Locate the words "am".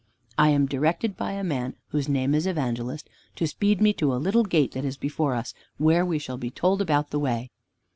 0.49-0.65